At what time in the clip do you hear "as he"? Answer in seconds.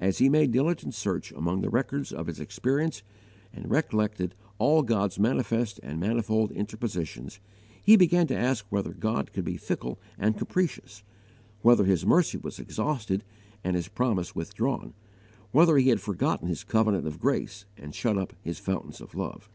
0.00-0.30